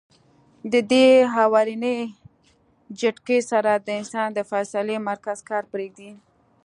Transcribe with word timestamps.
د 0.71 0.73
دې 0.91 1.05
اولنۍ 1.43 1.99
جټکې 2.99 3.39
سره 3.51 3.71
د 3.85 3.87
انسان 3.99 4.27
د 4.33 4.39
فېصلې 4.49 4.97
مرکز 5.09 5.37
کار 5.49 5.63
پرېږدي- 5.71 6.11